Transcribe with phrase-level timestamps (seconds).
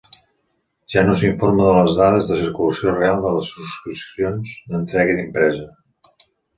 [0.93, 5.73] Ja no s'informa de les dades de circulació real de les subscripcions d'entrega impresa.